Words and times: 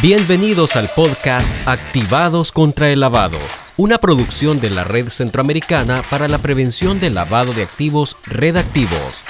Bienvenidos 0.00 0.74
al 0.76 0.88
podcast 0.96 1.46
Activados 1.68 2.50
contra 2.50 2.90
el 2.90 3.00
Lavado, 3.00 3.36
una 3.76 3.98
producción 3.98 4.58
de 4.58 4.70
la 4.70 4.84
Red 4.84 5.10
Centroamericana 5.10 6.00
para 6.10 6.28
la 6.28 6.38
Prevención 6.38 6.98
del 6.98 7.14
Lavado 7.14 7.52
de 7.52 7.62
Activos 7.62 8.16
Redactivos. 8.24 9.22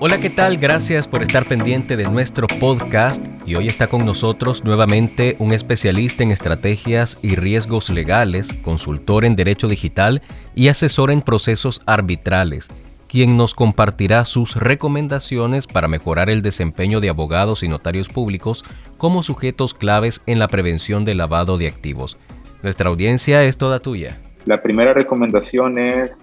Hola, 0.00 0.18
¿qué 0.18 0.30
tal? 0.30 0.56
Gracias 0.56 1.06
por 1.06 1.22
estar 1.22 1.44
pendiente 1.44 1.98
de 1.98 2.04
nuestro 2.04 2.46
podcast 2.46 3.22
y 3.44 3.54
hoy 3.56 3.66
está 3.66 3.88
con 3.88 4.06
nosotros 4.06 4.64
nuevamente 4.64 5.36
un 5.38 5.52
especialista 5.52 6.22
en 6.22 6.32
estrategias 6.32 7.18
y 7.20 7.34
riesgos 7.34 7.90
legales, 7.90 8.48
consultor 8.64 9.26
en 9.26 9.36
derecho 9.36 9.68
digital 9.68 10.22
y 10.54 10.68
asesor 10.68 11.10
en 11.10 11.20
procesos 11.20 11.82
arbitrales, 11.84 12.68
quien 13.12 13.36
nos 13.36 13.54
compartirá 13.54 14.24
sus 14.24 14.56
recomendaciones 14.56 15.66
para 15.66 15.86
mejorar 15.86 16.30
el 16.30 16.40
desempeño 16.40 16.98
de 16.98 17.10
abogados 17.10 17.62
y 17.62 17.68
notarios 17.68 18.08
públicos 18.08 18.64
como 18.96 19.22
sujetos 19.22 19.74
claves 19.74 20.22
en 20.24 20.38
la 20.38 20.48
prevención 20.48 21.04
del 21.04 21.18
lavado 21.18 21.58
de 21.58 21.66
activos. 21.66 22.16
Nuestra 22.62 22.88
audiencia 22.88 23.44
es 23.44 23.58
toda 23.58 23.80
tuya. 23.80 24.18
La 24.46 24.62
primera 24.62 24.94
recomendación 24.94 25.78
es 25.78 26.16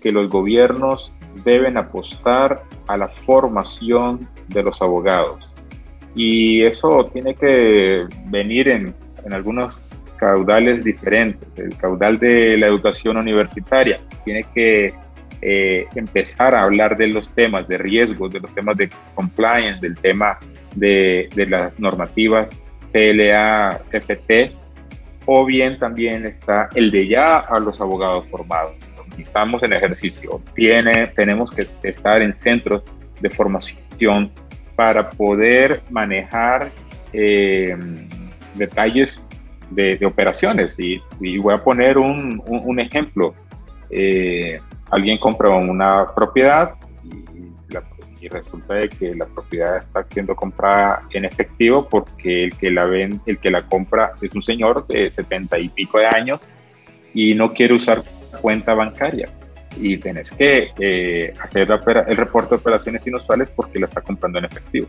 que 0.00 0.10
los 0.10 0.28
gobiernos 0.28 1.12
deben 1.44 1.76
apostar 1.76 2.60
a 2.88 2.96
la 2.96 3.06
formación 3.06 4.28
de 4.48 4.64
los 4.64 4.82
abogados. 4.82 5.48
Y 6.16 6.62
eso 6.62 7.08
tiene 7.12 7.36
que 7.36 8.08
venir 8.26 8.70
en, 8.70 8.92
algunos 9.30 9.72
caudales 10.16 10.82
diferentes. 10.82 11.48
El 11.56 11.76
caudal 11.76 12.18
de 12.18 12.56
la 12.56 12.66
educación 12.66 13.18
universitaria 13.18 14.00
tiene 14.24 14.44
que 14.52 14.92
eh, 15.44 15.86
empezar 15.94 16.54
a 16.54 16.62
hablar 16.62 16.96
de 16.96 17.08
los 17.08 17.28
temas 17.34 17.68
de 17.68 17.78
riesgos, 17.78 18.32
de 18.32 18.40
los 18.40 18.52
temas 18.54 18.76
de 18.76 18.88
compliance, 19.14 19.80
del 19.80 19.96
tema 19.96 20.38
de, 20.74 21.28
de 21.34 21.46
las 21.46 21.78
normativas 21.78 22.48
PLA, 22.92 23.80
FT, 23.92 24.52
o 25.26 25.44
bien 25.44 25.78
también 25.78 26.26
está 26.26 26.68
el 26.74 26.90
de 26.90 27.06
ya 27.06 27.38
a 27.38 27.58
los 27.58 27.80
abogados 27.80 28.26
formados 28.30 28.76
estamos 29.18 29.62
en 29.62 29.72
ejercicio, 29.72 30.40
tiene, 30.54 31.08
tenemos 31.08 31.50
que 31.50 31.68
estar 31.82 32.22
en 32.22 32.34
centros 32.34 32.82
de 33.20 33.30
formación 33.30 34.30
para 34.76 35.08
poder 35.10 35.82
manejar 35.90 36.70
eh, 37.12 37.76
detalles 38.54 39.22
de, 39.70 39.98
operaciones. 40.04 40.76
Y, 40.78 41.00
voy 41.38 41.54
a 41.54 41.58
poner 41.58 41.98
un, 41.98 42.80
ejemplo. 42.80 43.34
Eh, 43.90 44.60
alguien 44.94 45.18
compra 45.18 45.50
una 45.50 46.14
propiedad 46.14 46.74
y, 48.20 48.28
resulta 48.28 48.72
de 48.72 48.88
que 48.88 49.14
la 49.14 49.26
propiedad 49.26 49.76
está 49.76 50.02
siendo 50.08 50.34
comprada 50.34 51.02
en 51.10 51.26
efectivo 51.26 51.86
porque 51.86 52.44
el 52.44 52.56
que 52.56 52.70
la 52.70 52.86
ven, 52.86 53.20
el 53.26 53.36
que 53.36 53.50
la 53.50 53.66
compra 53.66 54.12
es 54.22 54.34
un 54.34 54.42
señor 54.42 54.86
de 54.86 55.10
setenta 55.10 55.58
y 55.58 55.68
pico 55.68 55.98
de 55.98 56.06
años 56.06 56.40
y 57.12 57.34
no 57.34 57.52
quiere 57.52 57.74
usar 57.74 58.02
cuenta 58.40 58.72
bancaria 58.72 59.28
y 59.76 59.98
tenés 59.98 60.30
que 60.30 60.70
eh, 60.80 61.34
hacer 61.38 61.68
el 61.70 62.16
reporte 62.16 62.54
de 62.54 62.60
operaciones 62.62 63.06
inusuales 63.06 63.50
porque 63.54 63.78
la 63.78 63.88
está 63.88 64.00
comprando 64.00 64.38
en 64.38 64.46
efectivo. 64.46 64.86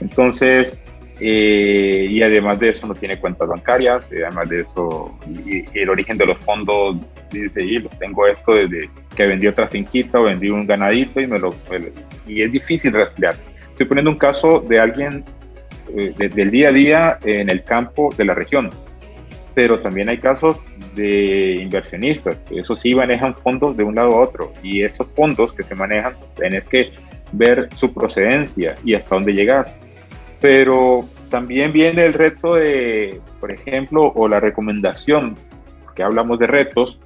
Entonces, 0.00 0.78
eh, 1.20 2.06
y 2.08 2.22
además 2.22 2.58
de 2.58 2.70
eso 2.70 2.86
no 2.86 2.94
tiene 2.94 3.18
cuentas 3.20 3.46
bancarias, 3.46 4.08
y 4.10 4.22
además 4.22 4.48
de 4.48 4.60
eso, 4.60 5.16
el 5.74 5.88
origen 5.90 6.16
de 6.16 6.26
los 6.26 6.38
fondos, 6.38 6.96
dice, 7.30 7.62
y 7.62 7.78
los 7.78 7.96
tengo 7.98 8.26
esto 8.26 8.54
desde 8.54 8.88
que 9.14 9.24
vendí 9.26 9.46
otra 9.46 9.68
finquita 9.68 10.20
o 10.20 10.24
vendí 10.24 10.50
un 10.50 10.66
ganadito 10.66 11.20
y 11.20 11.26
me 11.26 11.38
lo... 11.38 11.54
Y 12.26 12.42
es 12.42 12.52
difícil 12.52 12.92
rastrear. 12.92 13.34
Estoy 13.70 13.86
poniendo 13.86 14.10
un 14.10 14.18
caso 14.18 14.60
de 14.60 14.80
alguien 14.80 15.24
eh, 15.96 16.14
del 16.16 16.50
día 16.50 16.68
a 16.68 16.72
día 16.72 17.18
en 17.24 17.50
el 17.50 17.62
campo 17.62 18.12
de 18.16 18.24
la 18.24 18.34
región, 18.34 18.70
pero 19.54 19.80
también 19.80 20.08
hay 20.08 20.18
casos 20.18 20.56
de 20.94 21.56
inversionistas, 21.60 22.38
eso 22.50 22.74
sí 22.76 22.94
manejan 22.94 23.34
fondos 23.34 23.76
de 23.76 23.84
un 23.84 23.94
lado 23.94 24.12
a 24.12 24.20
otro 24.20 24.52
y 24.62 24.82
esos 24.82 25.08
fondos 25.14 25.52
que 25.52 25.62
se 25.62 25.74
manejan 25.74 26.14
tenés 26.36 26.64
que 26.64 26.92
ver 27.32 27.68
su 27.76 27.92
procedencia 27.92 28.74
y 28.84 28.94
hasta 28.94 29.14
dónde 29.14 29.34
llegas. 29.34 29.74
Pero 30.40 31.08
también 31.30 31.72
viene 31.72 32.04
el 32.04 32.12
reto 32.12 32.54
de, 32.54 33.20
por 33.40 33.50
ejemplo, 33.50 34.12
o 34.14 34.28
la 34.28 34.40
recomendación, 34.40 35.36
que 35.94 36.02
hablamos 36.02 36.38
de 36.38 36.46
retos, 36.46 36.98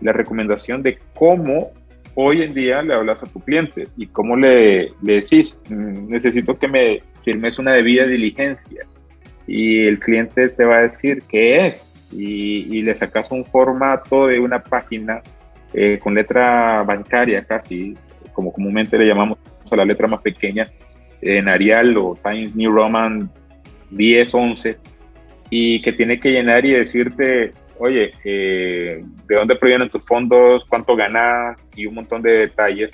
la 0.00 0.12
recomendación 0.12 0.82
de 0.82 0.98
cómo 1.14 1.70
hoy 2.14 2.42
en 2.42 2.54
día 2.54 2.82
le 2.82 2.94
hablas 2.94 3.22
a 3.22 3.26
tu 3.26 3.40
cliente 3.40 3.84
y 3.96 4.06
cómo 4.06 4.36
le, 4.36 4.92
le 5.02 5.20
decís, 5.20 5.56
mm, 5.68 6.08
necesito 6.08 6.58
que 6.58 6.68
me 6.68 7.02
firmes 7.24 7.58
una 7.58 7.72
debida 7.72 8.04
diligencia. 8.06 8.84
Y 9.46 9.86
el 9.86 9.98
cliente 9.98 10.48
te 10.48 10.64
va 10.64 10.78
a 10.78 10.82
decir 10.82 11.22
qué 11.28 11.66
es, 11.66 11.94
y, 12.12 12.82
le 12.82 12.94
sacas 12.94 13.30
un 13.30 13.44
formato 13.44 14.26
de 14.26 14.40
una 14.40 14.62
página 14.62 15.20
eh, 15.72 15.98
con 15.98 16.14
letra 16.14 16.82
bancaria 16.82 17.44
casi, 17.44 17.94
como 18.32 18.52
comúnmente 18.52 18.98
le 18.98 19.06
llamamos 19.06 19.38
a 19.70 19.76
la 19.76 19.84
letra 19.84 20.06
más 20.06 20.22
pequeña, 20.22 20.70
en 21.20 21.48
Arial 21.48 21.96
o 21.96 22.18
Times 22.22 22.54
New 22.54 22.72
Roman 22.72 23.30
10, 23.90 24.34
11, 24.34 24.76
y 25.50 25.82
que 25.82 25.92
tiene 25.92 26.20
que 26.20 26.30
llenar 26.30 26.64
y 26.64 26.72
decirte, 26.72 27.52
oye, 27.78 28.10
eh, 28.24 29.02
¿de 29.26 29.36
dónde 29.36 29.56
provienen 29.56 29.90
tus 29.90 30.04
fondos? 30.04 30.64
¿Cuánto 30.68 30.96
ganas? 30.96 31.58
Y 31.76 31.86
un 31.86 31.94
montón 31.94 32.22
de 32.22 32.32
detalles 32.32 32.90